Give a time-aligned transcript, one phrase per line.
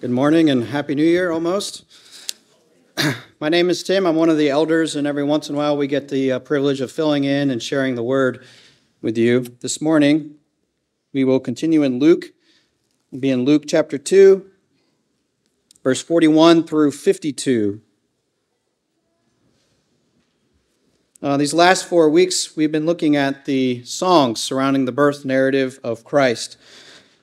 [0.00, 1.84] Good morning and Happy New Year almost.
[3.40, 4.06] My name is Tim.
[4.06, 6.38] I'm one of the elders, and every once in a while we get the uh,
[6.38, 8.44] privilege of filling in and sharing the word
[9.02, 9.40] with you.
[9.40, 10.36] This morning
[11.12, 12.26] we will continue in Luke.
[13.10, 14.48] We'll be in Luke chapter 2,
[15.82, 17.80] verse 41 through 52.
[21.20, 25.80] Uh, these last four weeks, we've been looking at the songs surrounding the birth narrative
[25.82, 26.56] of Christ.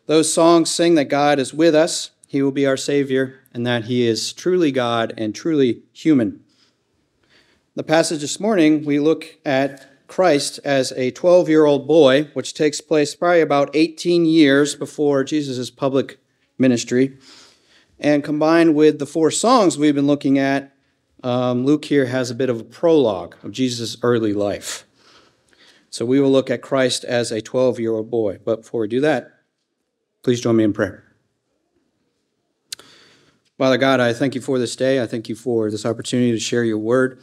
[0.08, 3.86] Those songs sing that God is with us he will be our Savior, and that
[3.86, 6.44] He is truly God and truly human.
[7.76, 12.54] The passage this morning, we look at Christ as a 12 year old boy, which
[12.54, 16.20] takes place probably about 18 years before Jesus' public
[16.58, 17.18] ministry.
[18.02, 20.76] And combined with the four songs we've been looking at,
[21.24, 24.86] um, Luke here has a bit of a prologue of Jesus' early life.
[25.90, 28.40] So we will look at Christ as a 12 year old boy.
[28.44, 29.32] But before we do that,
[30.22, 31.05] please join me in prayer.
[33.58, 35.02] Father God, I thank you for this day.
[35.02, 37.22] I thank you for this opportunity to share your word.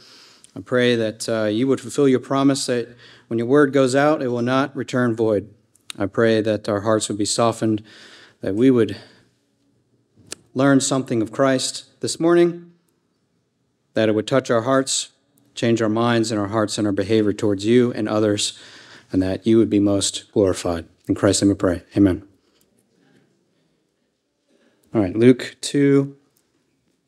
[0.55, 2.95] I pray that uh, you would fulfill your promise that
[3.27, 5.53] when your word goes out, it will not return void.
[5.97, 7.83] I pray that our hearts would be softened,
[8.41, 8.97] that we would
[10.55, 12.71] learn something of Christ this morning,
[13.93, 15.09] that it would touch our hearts,
[15.53, 18.57] change our minds and our hearts and our behavior towards you and others,
[19.11, 20.85] and that you would be most glorified.
[21.07, 21.83] In Christ's name we pray.
[21.95, 22.27] Amen.
[24.95, 26.15] All right, Luke 2,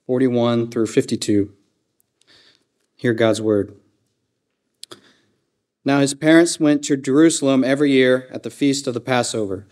[0.05, 1.51] 41 through 52.
[2.95, 3.75] Hear God's word.
[5.83, 9.65] Now his parents went to Jerusalem every year at the feast of the Passover.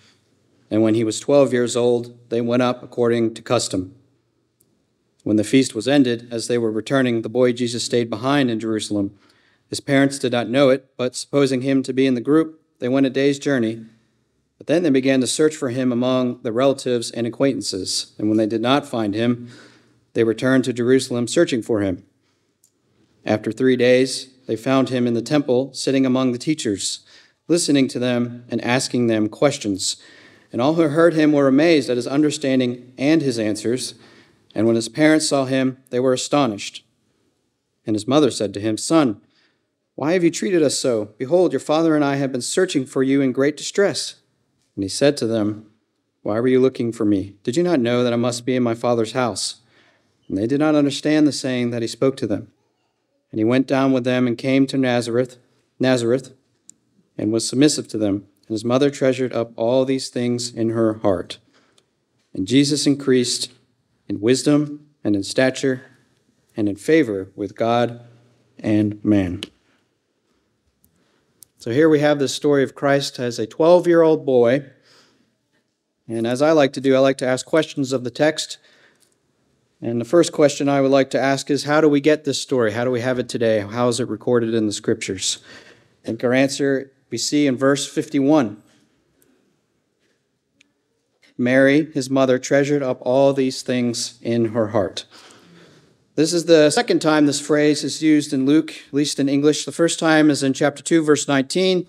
[0.71, 3.93] And when he was 12 years old, they went up according to custom.
[5.23, 8.59] When the feast was ended, as they were returning, the boy Jesus stayed behind in
[8.59, 9.15] Jerusalem.
[9.67, 12.89] His parents did not know it, but supposing him to be in the group, they
[12.89, 13.85] went a day's journey.
[14.57, 18.13] But then they began to search for him among the relatives and acquaintances.
[18.17, 19.49] And when they did not find him,
[20.13, 22.03] they returned to Jerusalem searching for him.
[23.25, 27.05] After three days, they found him in the temple, sitting among the teachers,
[27.47, 29.97] listening to them and asking them questions.
[30.51, 33.95] And all who heard him were amazed at his understanding and his answers.
[34.53, 36.85] And when his parents saw him, they were astonished.
[37.85, 39.21] And his mother said to him, Son,
[39.95, 41.13] why have you treated us so?
[41.17, 44.15] Behold, your father and I have been searching for you in great distress.
[44.75, 45.69] And he said to them,
[46.21, 47.35] Why were you looking for me?
[47.43, 49.61] Did you not know that I must be in my father's house?
[50.33, 52.51] And they did not understand the saying that he spoke to them.
[53.29, 55.37] And he went down with them and came to Nazareth,
[55.79, 56.33] Nazareth,
[57.15, 58.25] and was submissive to them.
[58.47, 61.37] And his mother treasured up all these things in her heart.
[62.33, 63.51] And Jesus increased
[64.09, 65.83] in wisdom and in stature
[66.57, 68.01] and in favor with God
[68.57, 69.43] and man.
[71.59, 74.65] So here we have this story of Christ as a 12 year old boy.
[76.07, 78.57] And as I like to do, I like to ask questions of the text
[79.83, 82.41] and the first question I would like to ask is how do we get this
[82.41, 82.71] story?
[82.71, 83.59] How do we have it today?
[83.59, 85.39] How is it recorded in the scriptures?
[86.03, 88.63] I think our answer we see in verse 51.
[91.37, 95.05] Mary, his mother, treasured up all these things in her heart.
[96.15, 99.65] This is the second time this phrase is used in Luke, at least in English.
[99.65, 101.87] The first time is in chapter 2, verse 19,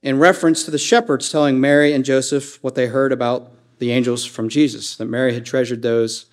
[0.00, 4.24] in reference to the shepherds telling Mary and Joseph what they heard about the angels
[4.24, 6.26] from Jesus, that Mary had treasured those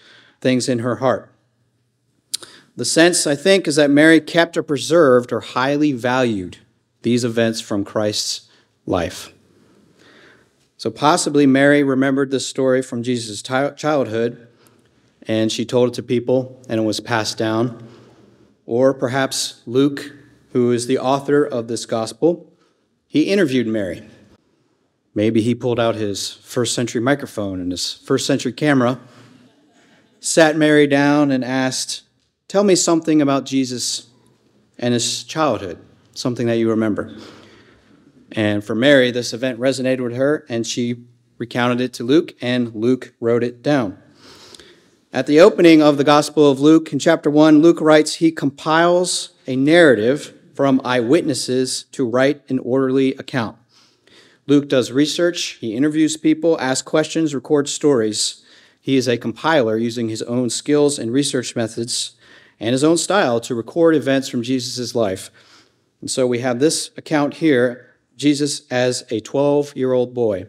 [0.44, 1.32] things in her heart.
[2.76, 6.58] The sense, I think, is that Mary kept or preserved or highly valued
[7.02, 8.50] these events from Christ's
[8.86, 9.34] life.
[10.78, 14.48] So possibly Mary remembered this story from Jesus' childhood
[15.26, 17.88] and she told it to people and it was passed down.
[18.66, 20.12] Or perhaps Luke,
[20.52, 22.52] who is the author of this gospel,
[23.08, 24.04] he interviewed Mary.
[25.16, 29.00] Maybe he pulled out his first century microphone and his first century camera
[30.24, 32.04] sat Mary down and asked,
[32.48, 34.08] Tell me something about Jesus
[34.80, 35.78] and his childhood,
[36.14, 37.14] something that you remember.
[38.32, 41.04] And for Mary, this event resonated with her, and she
[41.38, 43.98] recounted it to Luke, and Luke wrote it down.
[45.12, 49.34] At the opening of the Gospel of Luke, in chapter 1, Luke writes, He compiles
[49.46, 53.58] a narrative from eyewitnesses to write an orderly account.
[54.48, 58.43] Luke does research, he interviews people, asks questions, records stories.
[58.84, 62.16] He is a compiler using his own skills and research methods
[62.60, 65.32] and his own style to record events from Jesus' life.
[66.02, 70.48] And so we have this account here Jesus as a 12 year old boy.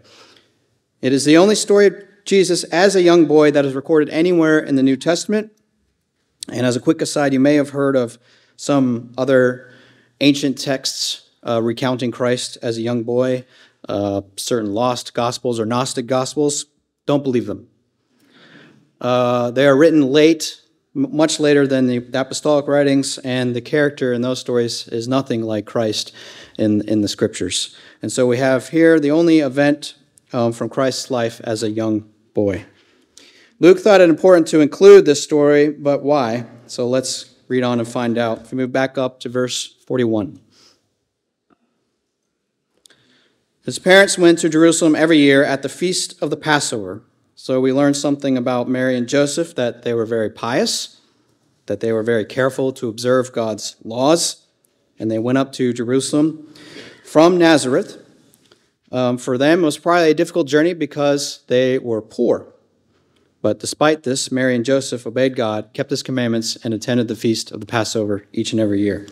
[1.00, 1.94] It is the only story of
[2.24, 5.52] Jesus as a young boy that is recorded anywhere in the New Testament.
[6.48, 8.18] And as a quick aside, you may have heard of
[8.56, 9.72] some other
[10.20, 13.44] ancient texts uh, recounting Christ as a young boy,
[13.88, 16.66] uh, certain lost gospels or Gnostic gospels.
[17.06, 17.68] Don't believe them.
[19.00, 20.60] Uh, they are written late,
[20.94, 25.66] much later than the apostolic writings, and the character in those stories is nothing like
[25.66, 26.12] Christ
[26.58, 27.76] in, in the scriptures.
[28.02, 29.94] And so we have here the only event
[30.32, 32.64] um, from Christ's life as a young boy.
[33.60, 36.46] Luke thought it important to include this story, but why?
[36.66, 38.42] So let's read on and find out.
[38.42, 40.40] If we move back up to verse 41.
[43.64, 47.02] His parents went to Jerusalem every year at the feast of the Passover.
[47.44, 51.02] So we learn something about Mary and Joseph that they were very pious,
[51.66, 54.46] that they were very careful to observe God's laws,
[54.98, 56.50] and they went up to Jerusalem
[57.04, 58.02] from Nazareth.
[58.90, 62.50] Um, for them, it was probably a difficult journey because they were poor.
[63.42, 67.52] But despite this, Mary and Joseph obeyed God, kept his commandments, and attended the feast
[67.52, 69.06] of the Passover each and every year.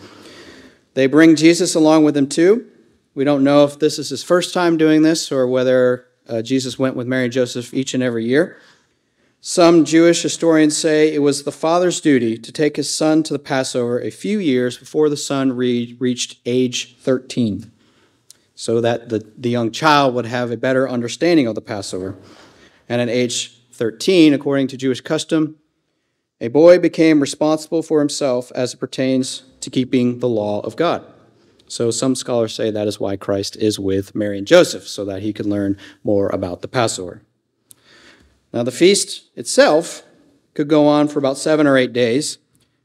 [0.94, 2.66] They bring Jesus along with them too.
[3.14, 6.78] We don't know if this is his first time doing this or whether uh, Jesus
[6.78, 8.58] went with Mary and Joseph each and every year.
[9.40, 13.40] Some Jewish historians say it was the father's duty to take his son to the
[13.40, 17.72] Passover a few years before the son re- reached age 13,
[18.54, 22.16] so that the, the young child would have a better understanding of the Passover.
[22.88, 25.56] And at age 13, according to Jewish custom,
[26.40, 31.04] a boy became responsible for himself as it pertains to keeping the law of God.
[31.72, 35.22] So some scholars say that is why Christ is with Mary and Joseph, so that
[35.22, 37.22] he can learn more about the Passover.
[38.52, 40.02] Now, the feast itself
[40.52, 42.36] could go on for about seven or eight days.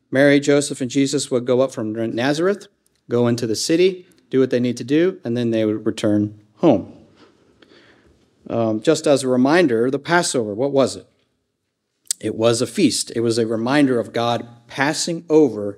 [0.10, 2.68] Mary, Joseph, and Jesus would go up from Nazareth,
[3.10, 6.40] go into the city, do what they need to do, and then they would return
[6.60, 6.94] home.
[8.50, 11.10] Um, just as a reminder, the Passover, what was it?
[12.22, 13.12] It was a feast.
[13.18, 15.78] It was a reminder of God passing over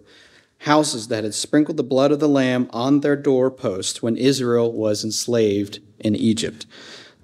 [0.59, 5.03] houses that had sprinkled the blood of the Lamb on their doorpost when Israel was
[5.03, 6.65] enslaved in Egypt.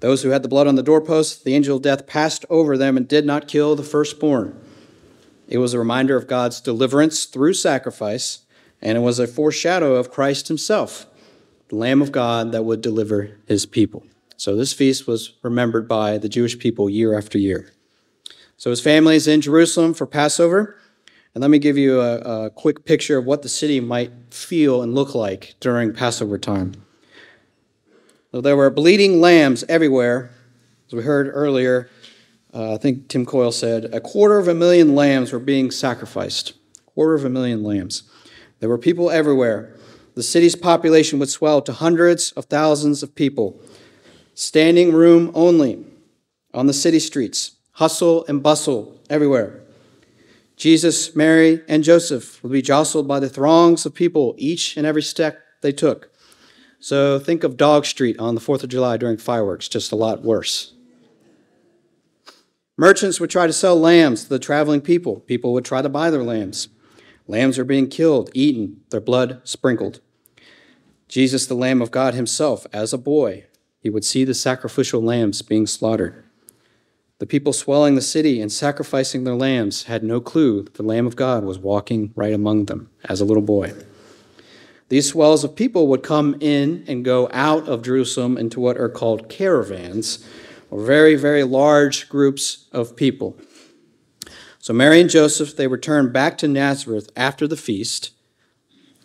[0.00, 2.96] Those who had the blood on the doorpost, the angel of death passed over them
[2.96, 4.58] and did not kill the firstborn.
[5.48, 8.40] It was a reminder of God's deliverance through sacrifice,
[8.82, 11.06] and it was a foreshadow of Christ himself,
[11.68, 14.04] the Lamb of God that would deliver his people.
[14.36, 17.72] So this feast was remembered by the Jewish people year after year.
[18.56, 20.76] So his family is in Jerusalem for Passover.
[21.36, 24.80] And let me give you a, a, quick picture of what the city might feel
[24.80, 26.72] and look like during Passover time.
[28.32, 30.30] So there were bleeding lambs everywhere.
[30.86, 31.90] As we heard earlier,
[32.54, 36.54] uh, I think Tim Coyle said a quarter of a million lambs were being sacrificed.
[36.78, 38.04] A quarter of a million lambs.
[38.60, 39.76] There were people everywhere.
[40.14, 43.60] The city's population would swell to hundreds of thousands of people.
[44.32, 45.84] Standing room only
[46.54, 47.56] on the city streets.
[47.72, 49.65] Hustle and bustle everywhere.
[50.56, 55.02] Jesus, Mary, and Joseph would be jostled by the throngs of people each and every
[55.02, 56.10] step they took.
[56.80, 60.22] So think of Dog Street on the 4th of July during fireworks, just a lot
[60.22, 60.72] worse.
[62.78, 65.20] Merchants would try to sell lambs to the traveling people.
[65.20, 66.68] People would try to buy their lambs.
[67.26, 70.00] Lambs are being killed, eaten, their blood sprinkled.
[71.08, 73.44] Jesus, the Lamb of God himself, as a boy,
[73.80, 76.25] he would see the sacrificial lambs being slaughtered.
[77.18, 81.06] The people swelling the city and sacrificing their lambs had no clue that the Lamb
[81.06, 83.72] of God was walking right among them as a little boy.
[84.90, 88.90] These swells of people would come in and go out of Jerusalem into what are
[88.90, 90.24] called caravans,
[90.70, 93.36] or very, very large groups of people.
[94.58, 98.10] So Mary and Joseph, they returned back to Nazareth after the feast,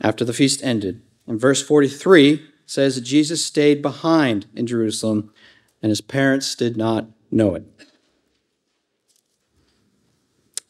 [0.02, 1.02] after the feast ended.
[1.28, 5.32] And verse 43 says that Jesus stayed behind in Jerusalem,
[5.82, 7.64] and his parents did not know it.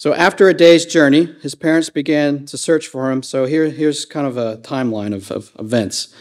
[0.01, 3.21] So after a day's journey, his parents began to search for him.
[3.21, 6.11] So here, here's kind of a timeline of, of events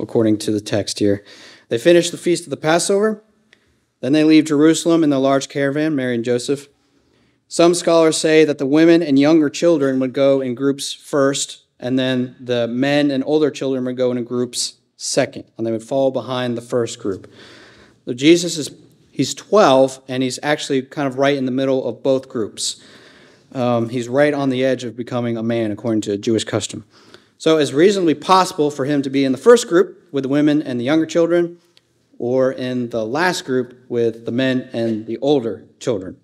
[0.00, 1.24] according to the text here.
[1.68, 3.22] They finish the feast of the Passover.
[4.00, 6.66] Then they leave Jerusalem in the large caravan, Mary and Joseph.
[7.46, 11.96] Some scholars say that the women and younger children would go in groups first, and
[11.96, 16.10] then the men and older children would go in groups second, and they would fall
[16.10, 17.30] behind the first group.
[18.06, 18.72] So Jesus is
[19.12, 22.82] he's 12, and he's actually kind of right in the middle of both groups.
[23.52, 26.84] Um, he's right on the edge of becoming a man according to Jewish custom.
[27.38, 30.62] So it's reasonably possible for him to be in the first group with the women
[30.62, 31.58] and the younger children,
[32.18, 36.18] or in the last group with the men and the older children.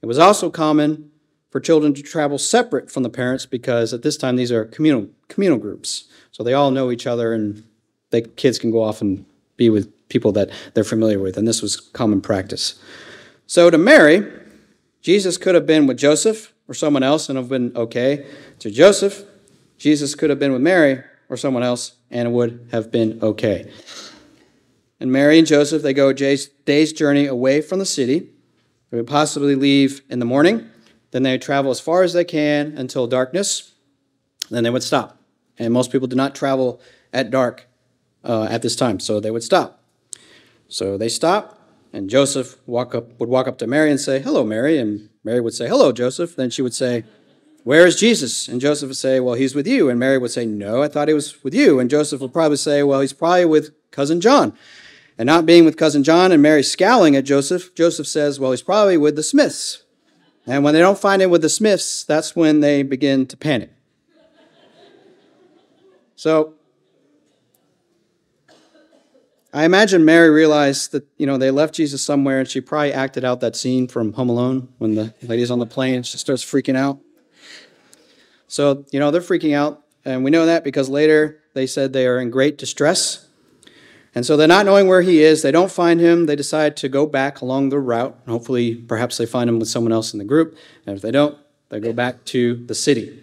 [0.00, 1.10] It was also common
[1.50, 5.08] for children to travel separate from the parents because at this time these are communal,
[5.28, 6.04] communal groups.
[6.32, 7.62] So they all know each other and
[8.10, 9.26] the kids can go off and
[9.56, 12.80] be with people that they're familiar with, and this was common practice.
[13.46, 14.26] So to Mary,
[15.02, 18.26] Jesus could have been with Joseph or someone else and have been okay.
[18.60, 19.24] To Joseph,
[19.78, 23.70] Jesus could have been with Mary or someone else and it would have been okay.
[25.00, 28.30] And Mary and Joseph, they go a day's journey away from the city.
[28.90, 30.70] They would possibly leave in the morning.
[31.10, 33.72] Then they travel as far as they can until darkness.
[34.50, 35.18] Then they would stop.
[35.58, 36.80] And most people did not travel
[37.12, 37.66] at dark
[38.24, 39.82] uh, at this time, so they would stop.
[40.68, 41.58] So they stop,
[41.94, 44.78] and Joseph walk up, would walk up to Mary and say, Hello, Mary.
[44.78, 46.34] And Mary would say, Hello, Joseph.
[46.34, 47.04] Then she would say,
[47.62, 48.48] Where is Jesus?
[48.48, 49.88] And Joseph would say, Well, he's with you.
[49.88, 51.78] And Mary would say, No, I thought he was with you.
[51.78, 54.54] And Joseph would probably say, Well, he's probably with cousin John.
[55.16, 58.62] And not being with cousin John and Mary scowling at Joseph, Joseph says, Well, he's
[58.62, 59.84] probably with the Smiths.
[60.48, 63.70] And when they don't find him with the Smiths, that's when they begin to panic.
[66.16, 66.54] So
[69.54, 73.24] I imagine Mary realized that, you know, they left Jesus somewhere and she probably acted
[73.24, 76.44] out that scene from Home Alone when the lady's on the plane and she starts
[76.44, 76.98] freaking out.
[78.48, 79.80] So, you know, they're freaking out.
[80.04, 83.28] And we know that because later they said they are in great distress.
[84.12, 85.42] And so they're not knowing where he is.
[85.42, 86.26] They don't find him.
[86.26, 88.18] They decide to go back along the route.
[88.26, 90.58] And Hopefully, perhaps they find him with someone else in the group.
[90.84, 93.22] And if they don't, they go back to the city.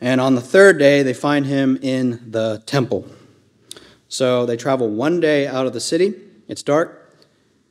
[0.00, 3.08] And on the third day, they find him in the temple.
[4.08, 6.14] So they travel one day out of the city.
[6.48, 7.12] It's dark.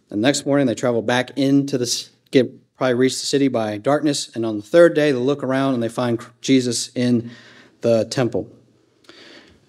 [0.10, 4.36] The next morning, they travel back into the get probably reach the city by darkness.
[4.36, 7.32] And on the third day, they look around and they find Jesus in
[7.82, 8.50] the temple.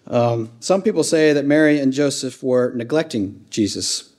[0.08, 4.12] Um, some people say that Mary and Joseph were neglecting Jesus.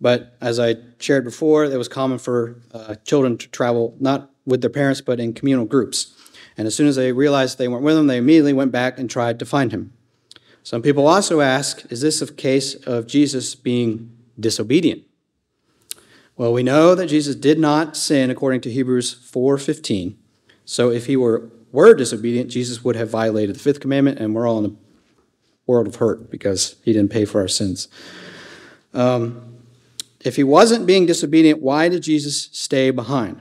[0.00, 4.62] But as I shared before, it was common for uh, children to travel not with
[4.62, 6.14] their parents, but in communal groups.
[6.56, 9.10] And as soon as they realized they weren't with him, they immediately went back and
[9.10, 9.92] tried to find him.
[10.62, 15.02] Some people also ask, is this a case of Jesus being disobedient?
[16.36, 20.16] Well, we know that Jesus did not sin according to Hebrews 4:15.
[20.64, 24.48] So if he were were disobedient, Jesus would have violated the fifth commandment, and we're
[24.48, 24.76] all in a
[25.66, 27.88] world of hurt because he didn't pay for our sins.
[28.92, 29.58] Um,
[30.20, 33.40] if he wasn't being disobedient, why did Jesus stay behind?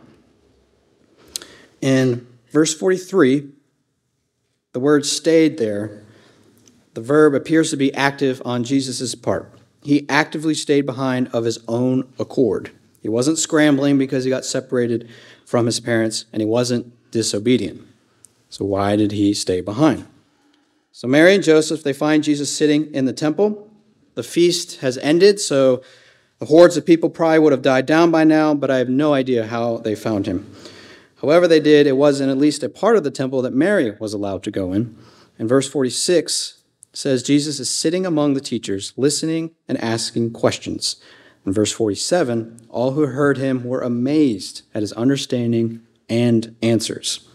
[1.81, 3.49] In verse 43,
[4.73, 6.03] the word stayed there.
[6.99, 9.49] The verb appears to be active on Jesus' part.
[9.81, 12.71] He actively stayed behind of his own accord.
[13.01, 15.07] He wasn't scrambling because he got separated
[15.45, 17.87] from his parents, and he wasn't disobedient.
[18.49, 20.07] So, why did he stay behind?
[20.91, 23.71] So, Mary and Joseph, they find Jesus sitting in the temple.
[24.15, 25.81] The feast has ended, so
[26.39, 29.13] the hordes of people probably would have died down by now, but I have no
[29.13, 30.53] idea how they found him.
[31.21, 33.95] However, they did, it was in at least a part of the temple that Mary
[34.01, 34.97] was allowed to go in.
[35.37, 36.58] In verse 46
[36.99, 40.97] says Jesus is sitting among the teachers, listening and asking questions.
[41.45, 47.25] In verse 47, all who heard him were amazed at his understanding and answers.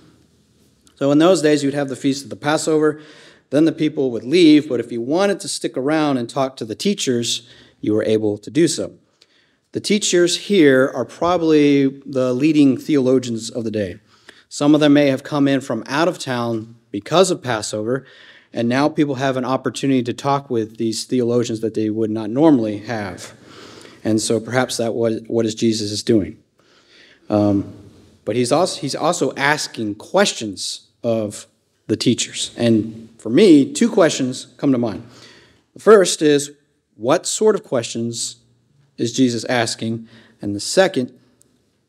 [0.97, 3.01] So in those days, you'd have the feast of the Passover.
[3.49, 6.67] Then the people would leave, but if you wanted to stick around and talk to
[6.67, 7.49] the teachers,
[7.81, 8.93] you were able to do so.
[9.73, 13.99] The teachers here are probably the leading theologians of the day.
[14.51, 18.05] Some of them may have come in from out of town because of Passover,
[18.55, 22.31] and now people have an opportunity to talk with these theologians that they would not
[22.31, 23.35] normally have.
[24.05, 26.39] And so perhaps that what, what is Jesus is doing.
[27.29, 27.75] Um,
[28.25, 31.49] but he's also, he's also asking questions of
[31.89, 32.55] the teachers.
[32.57, 35.05] And for me, two questions come to mind.
[35.75, 36.53] The first is,
[36.95, 38.37] what sort of questions
[38.97, 40.09] is Jesus asking?
[40.41, 41.13] And the second,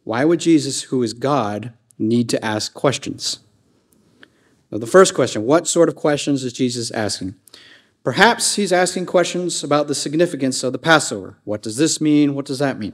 [0.03, 3.39] why would Jesus, who is God, need to ask questions?
[4.71, 7.35] Now, the first question, what sort of questions is Jesus asking?
[8.03, 11.37] Perhaps he's asking questions about the significance of the Passover.
[11.43, 12.35] What does this mean?
[12.35, 12.93] What does that mean?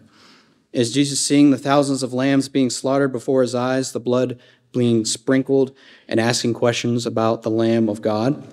[0.71, 4.39] Is Jesus seeing the thousands of lambs being slaughtered before his eyes, the blood
[4.71, 5.75] being sprinkled,
[6.07, 8.47] and asking questions about the Lamb of God?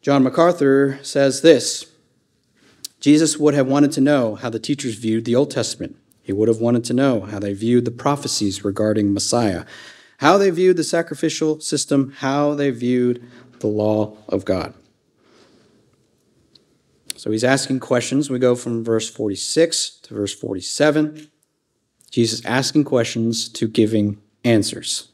[0.00, 1.92] John MacArthur says this
[3.00, 5.96] Jesus would have wanted to know how the teachers viewed the Old Testament.
[6.22, 9.64] He would have wanted to know how they viewed the prophecies regarding Messiah,
[10.18, 13.22] how they viewed the sacrificial system, how they viewed
[13.60, 14.74] the law of God.
[17.16, 18.30] So he's asking questions.
[18.30, 21.28] We go from verse 46 to verse 47.
[22.10, 25.08] Jesus asking questions to giving answers.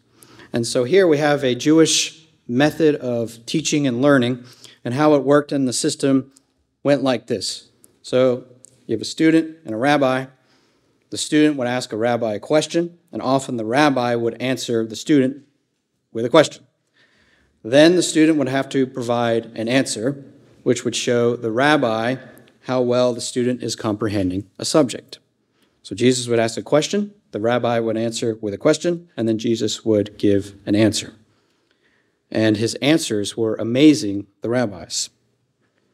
[0.53, 4.45] And so here we have a Jewish method of teaching and learning,
[4.85, 6.33] and how it worked in the system
[6.83, 7.69] went like this.
[8.03, 8.45] So
[8.87, 10.27] you have a student and a rabbi.
[11.11, 14.97] The student would ask a rabbi a question, and often the rabbi would answer the
[14.97, 15.45] student
[16.13, 16.67] with a question.
[17.63, 20.25] Then the student would have to provide an answer,
[20.63, 22.17] which would show the rabbi
[22.63, 25.19] how well the student is comprehending a subject.
[25.83, 29.39] So Jesus would ask a question, the rabbi would answer with a question, and then
[29.39, 31.15] Jesus would give an answer.
[32.31, 35.11] And his answers were amazing, the rabbis.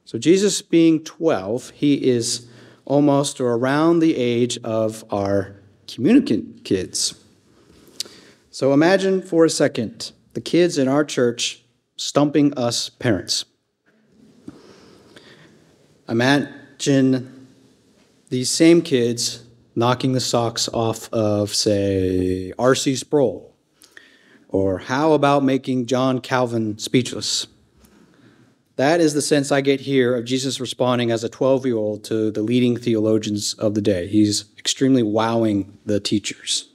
[0.04, 2.48] So Jesus being 12, he is
[2.84, 5.57] almost or around the age of our
[5.92, 7.14] communicant kids.
[8.50, 11.64] So imagine for a second the kids in our church
[11.96, 13.44] stumping us parents.
[16.08, 17.46] Imagine
[18.30, 22.96] these same kids knocking the socks off of, say, R.C.
[22.96, 23.54] Sproul.
[24.48, 27.46] Or how about making John Calvin speechless?
[28.78, 32.04] That is the sense I get here of Jesus responding as a 12 year old
[32.04, 34.06] to the leading theologians of the day.
[34.06, 36.68] He's extremely wowing the teachers.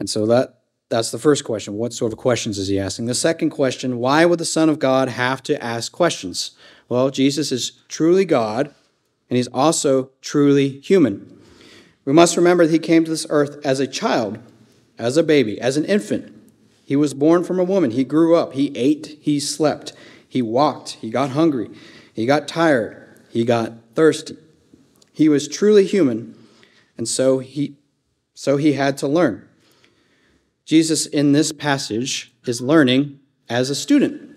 [0.00, 0.58] And so that,
[0.88, 1.74] that's the first question.
[1.74, 3.06] What sort of questions is he asking?
[3.06, 6.50] The second question why would the Son of God have to ask questions?
[6.88, 8.74] Well, Jesus is truly God,
[9.30, 11.32] and he's also truly human.
[12.04, 14.40] We must remember that he came to this earth as a child,
[14.98, 16.34] as a baby, as an infant.
[16.84, 17.92] He was born from a woman.
[17.92, 18.54] He grew up.
[18.54, 19.16] He ate.
[19.20, 19.92] He slept.
[20.28, 21.70] He walked, he got hungry,
[22.12, 24.36] he got tired, he got thirsty.
[25.12, 26.36] He was truly human,
[26.98, 27.76] and so he,
[28.34, 29.48] so he had to learn.
[30.64, 34.36] Jesus, in this passage, is learning as a student.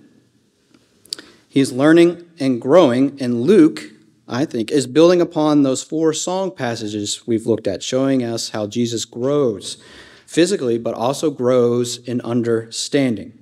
[1.48, 3.84] He's learning and growing, and Luke,
[4.28, 8.68] I think, is building upon those four song passages we've looked at, showing us how
[8.68, 9.82] Jesus grows
[10.28, 13.39] physically, but also grows in understanding.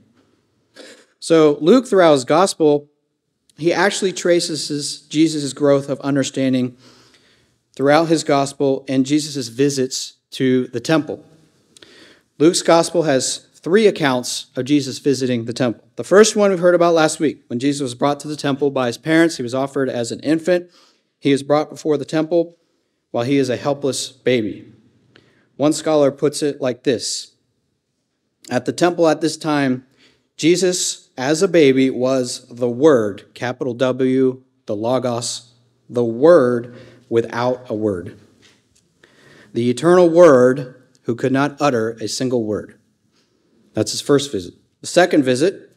[1.19, 2.89] So, Luke, throughout his gospel,
[3.57, 6.77] he actually traces his, Jesus' growth of understanding
[7.75, 11.23] throughout his gospel and Jesus' visits to the temple.
[12.37, 15.83] Luke's gospel has three accounts of Jesus visiting the temple.
[15.95, 18.69] The first one we've heard about last week, when Jesus was brought to the temple
[18.69, 20.69] by his parents, he was offered as an infant.
[21.19, 22.57] He is brought before the temple
[23.11, 24.71] while he is a helpless baby.
[25.55, 27.33] One scholar puts it like this
[28.49, 29.85] At the temple at this time,
[30.37, 35.53] Jesus as a baby was the Word, capital W, the Logos,
[35.89, 36.75] the Word
[37.09, 38.19] without a word.
[39.53, 42.77] The eternal Word who could not utter a single word.
[43.73, 44.53] That's his first visit.
[44.81, 45.75] The second visit,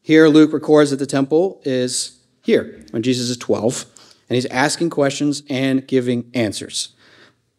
[0.00, 3.84] here Luke records that the temple is here when Jesus is 12,
[4.28, 6.94] and he's asking questions and giving answers.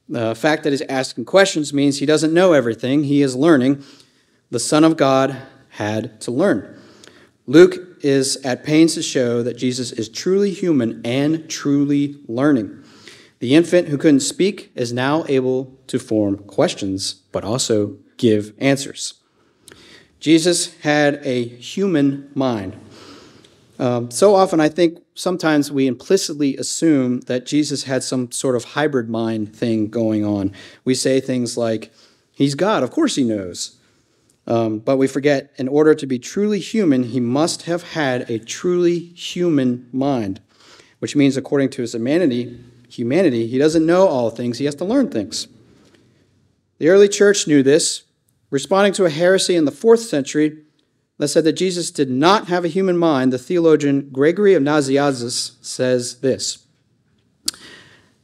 [0.10, 3.84] The fact that he's asking questions means he doesn't know everything, he is learning.
[4.49, 5.38] The Son of God
[5.69, 6.80] had to learn.
[7.47, 12.84] Luke is at pains to show that Jesus is truly human and truly learning.
[13.39, 19.15] The infant who couldn't speak is now able to form questions, but also give answers.
[20.19, 22.77] Jesus had a human mind.
[23.80, 28.63] Um, so often, I think sometimes we implicitly assume that Jesus had some sort of
[28.63, 30.54] hybrid mind thing going on.
[30.86, 31.91] We say things like,
[32.32, 33.77] He's God, of course He knows.
[34.51, 38.37] Um, but we forget, in order to be truly human, he must have had a
[38.37, 40.41] truly human mind,
[40.99, 44.83] which means, according to his humanity, humanity, he doesn't know all things, he has to
[44.83, 45.47] learn things.
[46.79, 48.03] The early church knew this,
[48.49, 50.57] responding to a heresy in the fourth century
[51.17, 53.31] that said that Jesus did not have a human mind.
[53.31, 56.65] The theologian Gregory of Nazianzus says this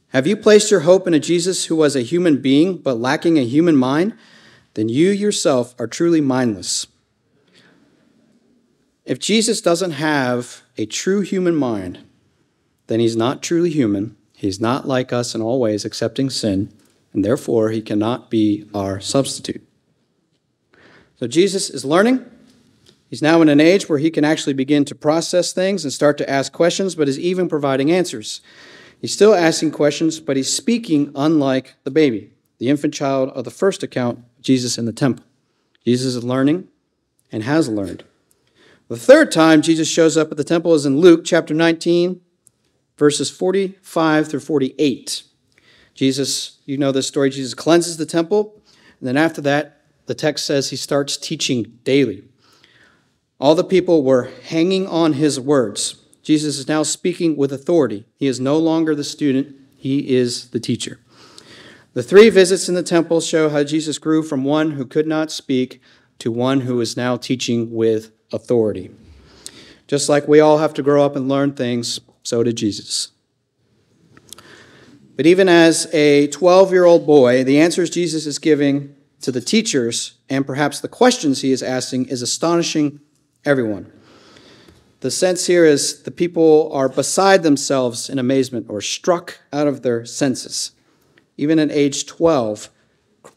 [0.08, 3.38] Have you placed your hope in a Jesus who was a human being but lacking
[3.38, 4.12] a human mind?
[4.78, 6.86] Then you yourself are truly mindless.
[9.04, 12.04] If Jesus doesn't have a true human mind,
[12.86, 14.16] then he's not truly human.
[14.36, 16.72] He's not like us in all ways, accepting sin,
[17.12, 19.66] and therefore he cannot be our substitute.
[21.16, 22.24] So Jesus is learning.
[23.10, 26.16] He's now in an age where he can actually begin to process things and start
[26.18, 28.42] to ask questions, but is even providing answers.
[29.00, 33.50] He's still asking questions, but he's speaking unlike the baby, the infant child of the
[33.50, 35.24] first account Jesus in the temple.
[35.84, 36.68] Jesus is learning
[37.32, 38.04] and has learned.
[38.88, 42.20] The third time Jesus shows up at the temple is in Luke chapter 19,
[42.96, 45.22] verses 45 through 48.
[45.94, 48.60] Jesus, you know this story, Jesus cleanses the temple,
[49.00, 52.24] and then after that, the text says he starts teaching daily.
[53.38, 55.96] All the people were hanging on his words.
[56.22, 58.04] Jesus is now speaking with authority.
[58.16, 60.98] He is no longer the student, he is the teacher.
[61.98, 65.32] The three visits in the temple show how Jesus grew from one who could not
[65.32, 65.82] speak
[66.20, 68.92] to one who is now teaching with authority.
[69.88, 73.10] Just like we all have to grow up and learn things, so did Jesus.
[75.16, 79.40] But even as a 12 year old boy, the answers Jesus is giving to the
[79.40, 83.00] teachers and perhaps the questions he is asking is astonishing
[83.44, 83.90] everyone.
[85.00, 89.82] The sense here is the people are beside themselves in amazement or struck out of
[89.82, 90.70] their senses.
[91.38, 92.68] Even at age 12,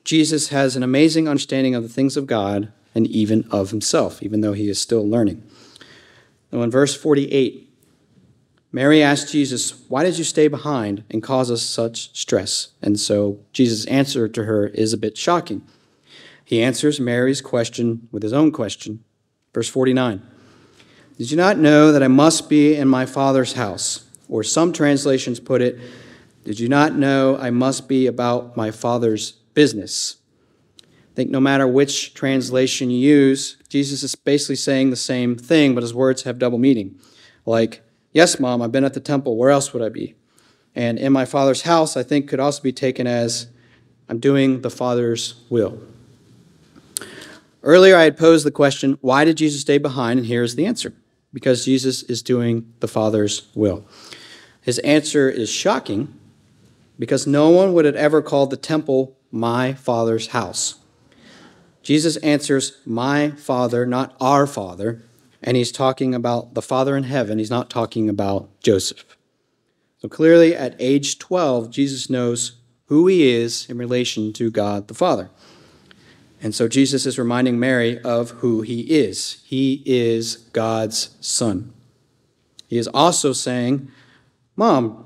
[0.04, 4.42] Jesus has an amazing understanding of the things of God and even of himself, even
[4.42, 5.44] though he is still learning.
[6.52, 7.70] Now, in verse 48,
[8.72, 12.70] Mary asked Jesus, Why did you stay behind and cause us such stress?
[12.82, 15.62] And so Jesus' answer to her is a bit shocking.
[16.44, 19.04] He answers Mary's question with his own question.
[19.54, 20.22] Verse 49
[21.18, 24.06] Did you not know that I must be in my Father's house?
[24.28, 25.78] Or some translations put it,
[26.44, 30.18] Did you not know I must be about my Father's business?
[30.82, 35.76] I think no matter which translation you use, Jesus is basically saying the same thing,
[35.76, 37.00] but his words have double meaning.
[37.46, 39.38] Like, Yes, Mom, I've been at the temple.
[39.38, 40.16] Where else would I be?
[40.76, 43.48] And in my Father's house, I think could also be taken as
[44.10, 45.82] I'm doing the Father's will.
[47.64, 50.20] Earlier, I had posed the question, why did Jesus stay behind?
[50.20, 50.94] And here's the answer
[51.34, 53.86] because Jesus is doing the Father's will.
[54.62, 56.14] His answer is shocking
[57.02, 60.76] because no one would have ever called the temple my Father's house.
[61.82, 65.02] Jesus answers, My Father, not our Father,
[65.42, 67.40] and he's talking about the Father in heaven.
[67.40, 69.04] He's not talking about Joseph.
[69.98, 74.94] So clearly, at age 12, Jesus knows who he is in relation to God the
[74.94, 75.32] Father.
[76.40, 79.42] And so Jesus is reminding Mary of who he is.
[79.44, 81.74] He is God's Son.
[82.68, 83.90] He is also saying,
[84.56, 85.04] Mom,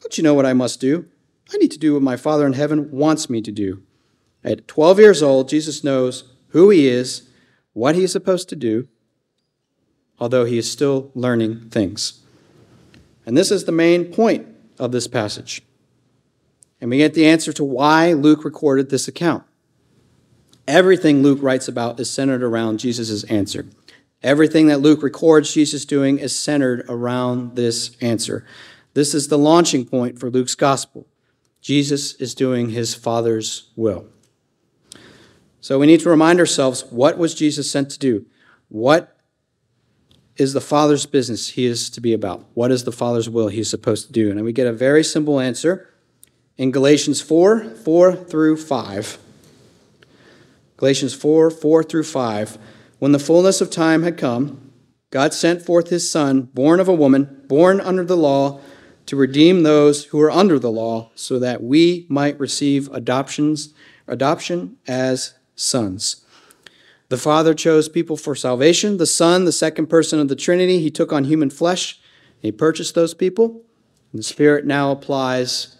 [0.00, 1.06] don't you know what I must do?
[1.52, 3.82] I need to do what my Father in heaven wants me to do.
[4.42, 7.28] At 12 years old, Jesus knows who he is,
[7.72, 8.88] what he is supposed to do,
[10.18, 12.20] although he is still learning things.
[13.24, 14.46] And this is the main point
[14.78, 15.62] of this passage.
[16.80, 19.44] And we get the answer to why Luke recorded this account.
[20.68, 23.66] Everything Luke writes about is centered around Jesus' answer.
[24.22, 28.44] Everything that Luke records Jesus doing is centered around this answer.
[28.94, 31.06] This is the launching point for Luke's gospel.
[31.66, 34.06] Jesus is doing his Father's will.
[35.60, 38.24] So we need to remind ourselves what was Jesus sent to do?
[38.68, 39.18] What
[40.36, 42.44] is the Father's business he is to be about?
[42.54, 44.30] What is the Father's will he's supposed to do?
[44.30, 45.92] And we get a very simple answer
[46.56, 49.18] in Galatians 4 4 through 5.
[50.76, 52.58] Galatians 4 4 through 5.
[53.00, 54.70] When the fullness of time had come,
[55.10, 58.60] God sent forth his Son, born of a woman, born under the law,
[59.06, 63.72] to redeem those who are under the law, so that we might receive adoptions,
[64.06, 66.24] adoption as sons.
[67.08, 68.96] The Father chose people for salvation.
[68.96, 72.00] The Son, the second person of the Trinity, he took on human flesh.
[72.40, 73.62] He purchased those people.
[74.12, 75.76] And the Spirit now applies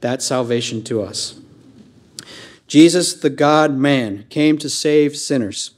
[0.00, 1.40] that salvation to us.
[2.66, 5.72] Jesus, the God man, came to save sinners.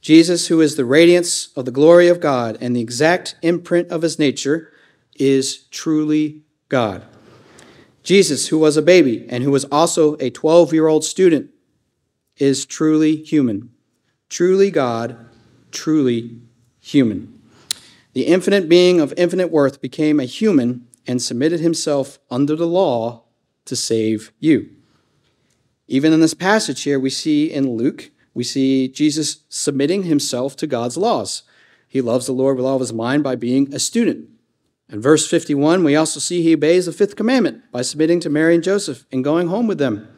[0.00, 4.02] Jesus, who is the radiance of the glory of God and the exact imprint of
[4.02, 4.72] his nature,
[5.18, 7.04] is truly God.
[8.02, 11.50] Jesus, who was a baby and who was also a 12 year old student,
[12.36, 13.70] is truly human
[14.28, 15.16] truly God,
[15.70, 16.40] truly
[16.80, 17.40] human.
[18.12, 23.24] The infinite being of infinite worth became a human and submitted himself under the law
[23.64, 24.70] to save you.
[25.86, 30.66] Even in this passage here, we see in Luke, we see Jesus submitting himself to
[30.66, 31.42] God's laws.
[31.86, 34.28] He loves the Lord with all of his mind by being a student.
[34.90, 38.54] In verse 51, we also see he obeys the fifth commandment by submitting to Mary
[38.54, 40.08] and Joseph and going home with them.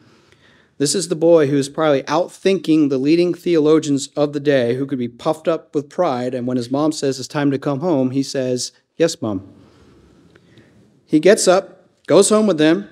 [0.77, 4.85] This is the boy who is probably outthinking the leading theologians of the day who
[4.87, 6.33] could be puffed up with pride.
[6.33, 9.53] And when his mom says it's time to come home, he says, Yes, mom.
[11.05, 12.89] He gets up, goes home with them,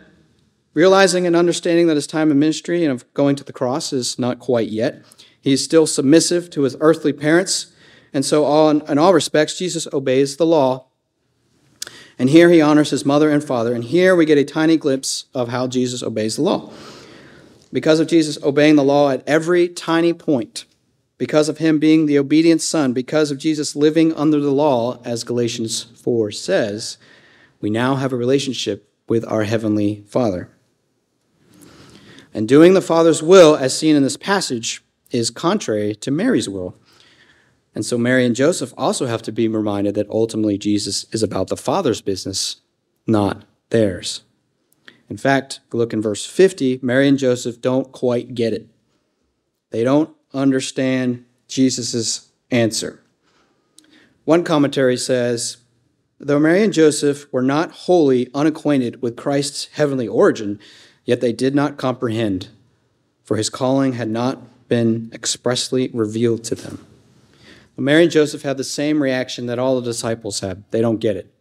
[0.73, 4.19] realizing and understanding that his time in ministry and of going to the cross is
[4.19, 5.01] not quite yet.
[5.41, 7.73] He's still submissive to his earthly parents.
[8.13, 10.88] And so, all, in all respects, Jesus obeys the law.
[12.19, 13.73] And here he honors his mother and father.
[13.73, 16.71] And here we get a tiny glimpse of how Jesus obeys the law
[17.71, 20.65] because of Jesus obeying the law at every tiny point,
[21.17, 25.23] because of him being the obedient son, because of Jesus living under the law, as
[25.23, 26.97] Galatians 4 says,
[27.61, 30.49] we now have a relationship with our Heavenly Father.
[32.33, 36.75] And doing the Father's will, as seen in this passage, is contrary to Mary's will.
[37.75, 41.47] And so Mary and Joseph also have to be reminded that ultimately Jesus is about
[41.47, 42.57] the Father's business,
[43.05, 44.23] not theirs.
[45.09, 48.67] In fact, look in verse 50, Mary and Joseph don't quite get it.
[49.71, 53.01] They don't understand Jesus' answer.
[54.25, 55.57] One commentary says,
[56.19, 60.59] Though Mary and Joseph were not wholly unacquainted with Christ's heavenly origin,
[61.05, 62.49] yet they did not comprehend,
[63.23, 66.85] for his calling had not been expressly revealed to them.
[67.79, 70.65] Well, Mary and Joseph have the same reaction that all the disciples had.
[70.69, 71.33] They don't get it.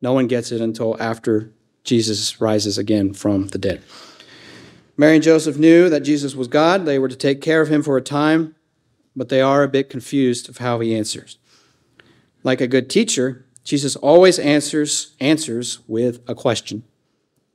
[0.00, 3.82] No one gets it until after Jesus rises again from the dead.
[4.96, 6.86] Mary and Joseph knew that Jesus was God.
[6.86, 8.54] They were to take care of him for a time,
[9.16, 11.38] but they are a bit confused of how he answers.
[12.44, 16.84] Like a good teacher, Jesus always answers answers with a question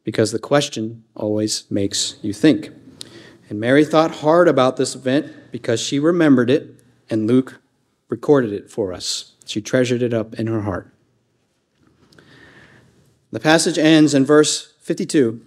[0.04, 2.72] because the question always makes you think.
[3.50, 7.62] And Mary thought hard about this event because she remembered it and Luke
[8.10, 9.34] recorded it for us.
[9.46, 10.94] She treasured it up in her heart.
[13.32, 15.42] The passage ends in verse 52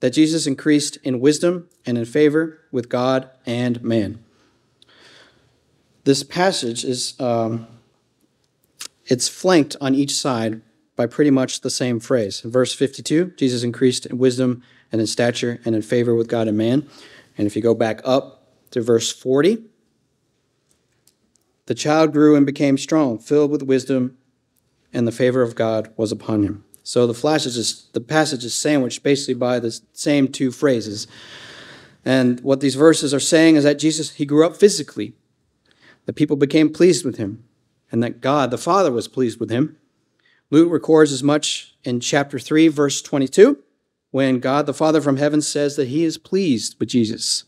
[0.00, 4.22] that Jesus increased in wisdom and in favor with God and man.
[6.04, 7.66] This passage is um,
[9.06, 10.60] it's flanked on each side
[10.94, 12.44] by pretty much the same phrase.
[12.44, 16.48] In verse 52, Jesus increased in wisdom and in stature and in favor with God
[16.48, 16.88] and man.
[17.38, 19.64] And if you go back up to verse 40,
[21.66, 24.16] the child grew and became strong, filled with wisdom,
[24.92, 26.64] and the favor of God was upon him.
[26.82, 31.08] So the passage is, the passage is sandwiched basically by the same two phrases.
[32.04, 35.14] And what these verses are saying is that Jesus, he grew up physically.
[36.04, 37.42] The people became pleased with him,
[37.90, 39.76] and that God, the Father, was pleased with him.
[40.50, 43.58] Luke records as much in chapter 3, verse 22,
[44.12, 47.44] when God, the Father from heaven, says that he is pleased with Jesus.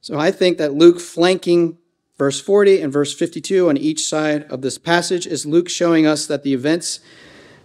[0.00, 1.76] So I think that Luke flanking
[2.18, 6.26] verse 40 and verse 52 on each side of this passage is Luke showing us
[6.26, 7.00] that the events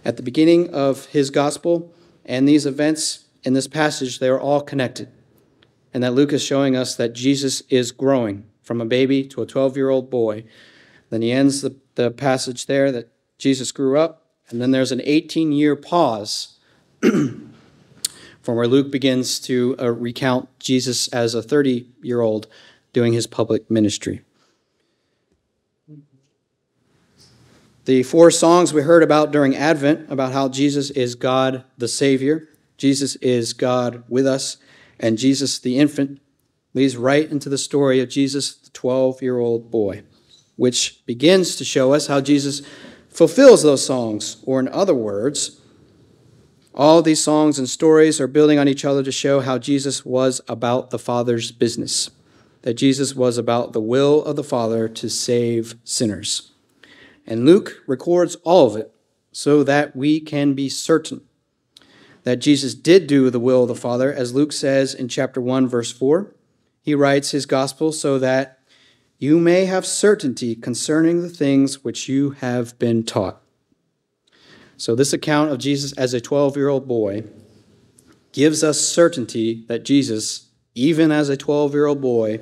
[0.04, 1.92] at the beginning of his gospel
[2.24, 5.08] and these events in this passage, they are all connected.
[5.94, 9.46] And that Luke is showing us that Jesus is growing from a baby to a
[9.46, 10.44] 12 year old boy.
[11.10, 14.26] Then he ends the, the passage there that Jesus grew up.
[14.48, 16.58] And then there's an 18 year pause
[17.00, 22.46] from where Luke begins to uh, recount Jesus as a 30 year old
[22.92, 24.22] doing his public ministry.
[27.84, 32.48] The four songs we heard about during Advent about how Jesus is God the Savior,
[32.76, 34.56] Jesus is God with us,
[35.00, 36.20] and Jesus the infant
[36.74, 40.04] leads right into the story of Jesus, the 12 year old boy,
[40.54, 42.62] which begins to show us how Jesus
[43.08, 45.60] fulfills those songs, or in other words,
[46.76, 50.40] all these songs and stories are building on each other to show how Jesus was
[50.46, 52.10] about the Father's business,
[52.62, 56.51] that Jesus was about the will of the Father to save sinners.
[57.26, 58.94] And Luke records all of it
[59.30, 61.22] so that we can be certain
[62.24, 65.66] that Jesus did do the will of the Father, as Luke says in chapter 1,
[65.68, 66.32] verse 4.
[66.80, 68.58] He writes his gospel so that
[69.18, 73.40] you may have certainty concerning the things which you have been taught.
[74.76, 77.24] So, this account of Jesus as a 12 year old boy
[78.32, 82.40] gives us certainty that Jesus, even as a 12 year old boy,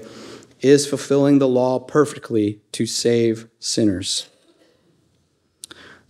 [0.60, 4.29] is fulfilling the law perfectly to save sinners.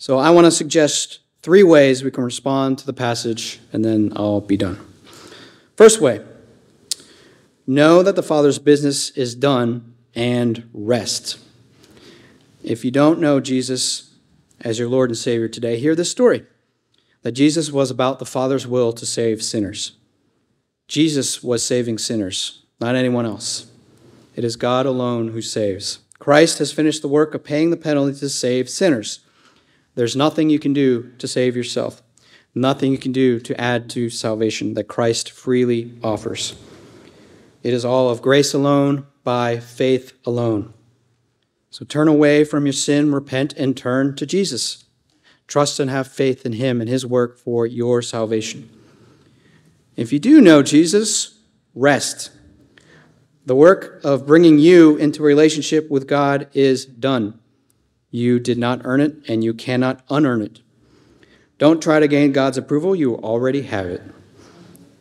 [0.01, 4.15] So I want to suggest three ways we can respond to the passage, and then
[4.17, 4.81] I'll be done.
[5.77, 6.25] First way
[7.67, 11.39] know that the Father's business is done and rest.
[12.65, 14.15] If you don't know Jesus
[14.63, 16.47] as your Lord and Savior today, hear this story
[17.21, 19.93] that Jesus was about the Father's will to save sinners.
[20.89, 23.71] Jesus was saving sinners, not anyone else.
[24.35, 25.99] It is God alone who saves.
[26.19, 29.21] Christ has finished the work of paying the penalty to save sinners.
[30.01, 32.03] There's nothing you can do to save yourself,
[32.55, 36.55] nothing you can do to add to salvation that Christ freely offers.
[37.63, 40.73] It is all of grace alone, by faith alone.
[41.69, 44.87] So turn away from your sin, repent, and turn to Jesus.
[45.47, 48.71] Trust and have faith in Him and His work for your salvation.
[49.97, 51.41] If you do know Jesus,
[51.75, 52.31] rest.
[53.45, 57.39] The work of bringing you into relationship with God is done.
[58.11, 60.61] You did not earn it, and you cannot unearn it.
[61.59, 64.03] Don't try to gain God's approval, you already have it.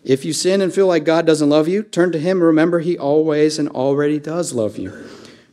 [0.03, 2.41] If you sin and feel like God doesn't love you, turn to Him.
[2.41, 4.93] Remember, He always and already does love you.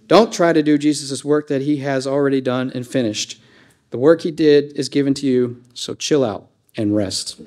[0.07, 3.41] Don't try to do Jesus' work that He has already done and finished.
[3.91, 7.41] The work He did is given to you, so chill out and rest.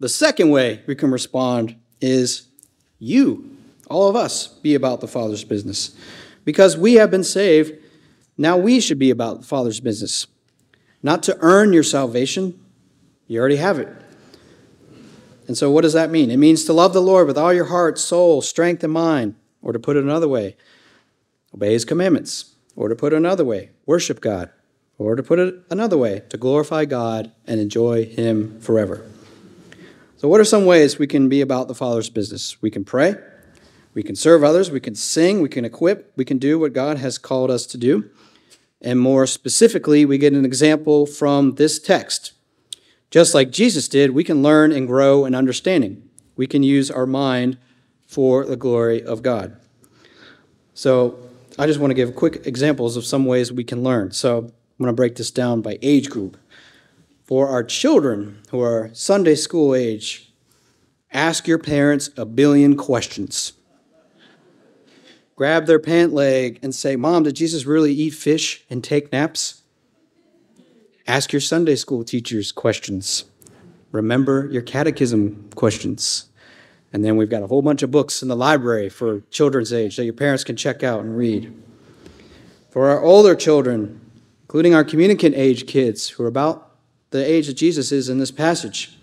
[0.00, 2.46] The second way we can respond is
[2.98, 3.56] you,
[3.90, 5.94] all of us, be about the Father's business.
[6.44, 7.74] Because we have been saved
[8.38, 10.26] now we should be about the Father's business.
[11.02, 12.58] Not to earn your salvation,
[13.26, 13.88] you already have it.
[15.48, 16.30] And so, what does that mean?
[16.30, 19.34] It means to love the Lord with all your heart, soul, strength, and mind.
[19.60, 20.56] Or to put it another way,
[21.54, 22.54] obey his commandments.
[22.76, 24.50] Or to put it another way, worship God.
[24.98, 29.04] Or to put it another way, to glorify God and enjoy him forever.
[30.18, 32.60] So, what are some ways we can be about the Father's business?
[32.60, 33.16] We can pray,
[33.98, 36.98] we can serve others, we can sing, we can equip, we can do what God
[36.98, 38.08] has called us to do.
[38.80, 42.30] And more specifically, we get an example from this text.
[43.10, 46.08] Just like Jesus did, we can learn and grow in understanding.
[46.36, 47.58] We can use our mind
[48.06, 49.56] for the glory of God.
[50.74, 51.18] So,
[51.58, 54.12] I just want to give quick examples of some ways we can learn.
[54.12, 56.36] So, I'm going to break this down by age group.
[57.24, 60.32] For our children who are Sunday school age,
[61.12, 63.54] ask your parents a billion questions.
[65.38, 69.62] Grab their pant leg and say, Mom, did Jesus really eat fish and take naps?
[71.06, 73.22] Ask your Sunday school teachers questions.
[73.92, 76.24] Remember your catechism questions.
[76.92, 79.94] And then we've got a whole bunch of books in the library for children's age
[79.94, 81.54] that your parents can check out and read.
[82.70, 84.00] For our older children,
[84.42, 86.72] including our communicant age kids who are about
[87.10, 88.98] the age that Jesus is in this passage,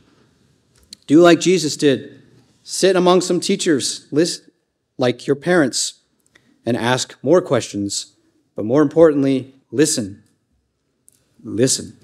[1.07, 2.21] do like Jesus did.
[2.61, 4.49] Sit among some teachers, list
[4.97, 6.01] like your parents,
[6.65, 8.13] and ask more questions.
[8.55, 10.23] But more importantly, listen.
[11.43, 11.97] Listen.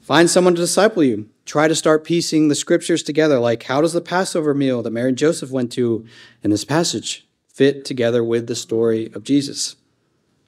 [0.00, 1.28] Find someone to disciple you.
[1.44, 5.10] Try to start piecing the scriptures together, like how does the Passover meal that Mary
[5.10, 6.06] and Joseph went to
[6.42, 9.76] in this passage fit together with the story of Jesus?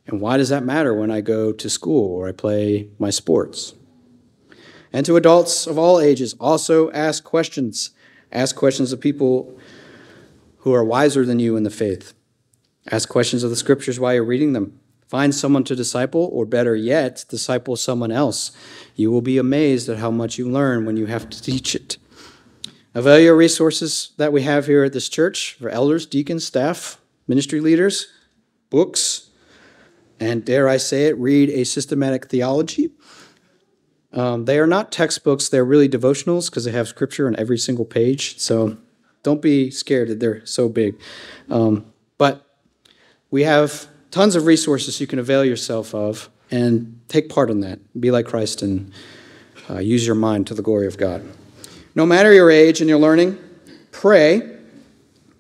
[0.07, 3.75] And why does that matter when I go to school or I play my sports?
[4.93, 7.91] And to adults of all ages, also ask questions.
[8.33, 9.59] Ask questions of people
[10.59, 12.15] who are wiser than you in the faith.
[12.91, 14.79] Ask questions of the scriptures while you're reading them.
[15.09, 18.51] Find someone to disciple, or better yet, disciple someone else.
[18.97, 21.97] You will be amazed at how much you learn when you have to teach it.
[22.95, 28.07] Evaluate resources that we have here at this church for elders, deacons, staff, ministry leaders,
[28.71, 29.31] books,
[30.19, 32.91] and dare I say it, read a systematic theology.
[34.13, 37.85] Um, they are not textbooks, they're really devotionals because they have scripture on every single
[37.85, 38.39] page.
[38.39, 38.79] So
[39.23, 40.99] don't be scared that they're so big.
[41.51, 41.93] Um,
[43.37, 47.79] we have tons of resources you can avail yourself of and take part in that.
[48.01, 48.91] Be like Christ and
[49.69, 51.23] uh, use your mind to the glory of God.
[51.95, 53.39] No matter your age and your learning,
[53.93, 54.57] pray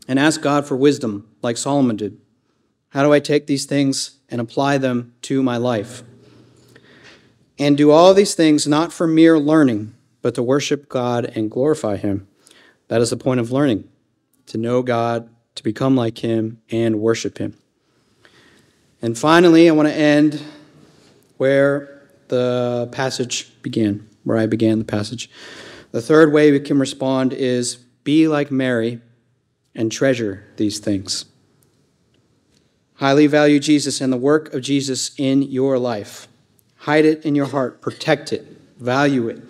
[0.06, 2.20] and ask God for wisdom, like Solomon did.
[2.90, 6.02] How do I take these things and apply them to my life?
[7.58, 11.96] And do all these things not for mere learning, but to worship God and glorify
[11.96, 12.28] Him.
[12.88, 13.88] That is the point of learning
[14.48, 17.56] to know God, to become like Him, and worship Him.
[19.06, 20.42] And finally, I want to end
[21.36, 25.30] where the passage began, where I began the passage.
[25.92, 29.00] The third way we can respond is be like Mary
[29.76, 31.26] and treasure these things.
[32.94, 36.26] Highly value Jesus and the work of Jesus in your life.
[36.78, 38.44] Hide it in your heart, protect it,
[38.80, 39.40] value it.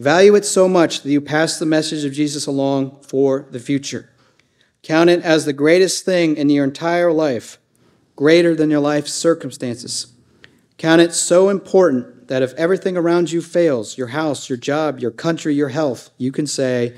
[0.00, 4.10] Value it so much that you pass the message of Jesus along for the future.
[4.82, 7.59] Count it as the greatest thing in your entire life
[8.20, 10.12] greater than your life's circumstances.
[10.76, 15.10] Count it so important that if everything around you fails your house, your job, your
[15.10, 16.94] country, your health you can say,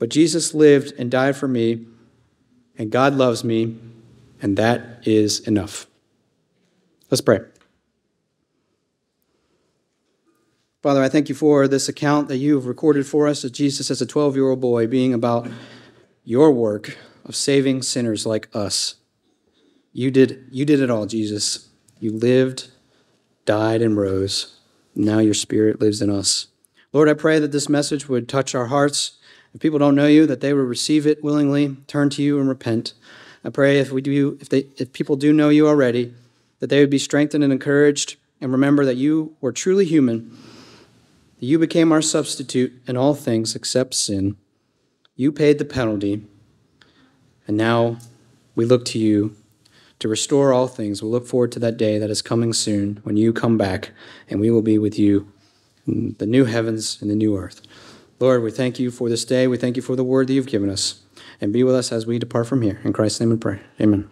[0.00, 1.86] But Jesus lived and died for me,
[2.76, 3.78] and God loves me,
[4.42, 5.86] and that is enough.
[7.08, 7.38] Let's pray.
[10.82, 13.92] Father, I thank you for this account that you have recorded for us of Jesus
[13.92, 15.48] as a 12 year old boy being about
[16.24, 18.97] your work of saving sinners like us.
[19.92, 21.68] You did, you did it all, Jesus.
[21.98, 22.70] You lived,
[23.44, 24.56] died, and rose.
[24.94, 26.48] Now your spirit lives in us.
[26.92, 29.18] Lord, I pray that this message would touch our hearts.
[29.54, 32.48] If people don't know you, that they would receive it willingly, turn to you, and
[32.48, 32.94] repent.
[33.44, 36.14] I pray if we do, if they, if people do know you already,
[36.60, 40.36] that they would be strengthened and encouraged, and remember that you were truly human.
[41.38, 44.36] That you became our substitute in all things except sin.
[45.16, 46.26] You paid the penalty,
[47.46, 47.98] and now
[48.54, 49.36] we look to you
[49.98, 51.02] to restore all things.
[51.02, 53.90] We'll look forward to that day that is coming soon when you come back
[54.28, 55.30] and we will be with you
[55.86, 57.62] in the new heavens and the new earth.
[58.20, 59.46] Lord, we thank you for this day.
[59.46, 61.00] We thank you for the word that you've given us.
[61.40, 62.80] And be with us as we depart from here.
[62.82, 63.60] In Christ's name we pray.
[63.80, 64.10] Amen.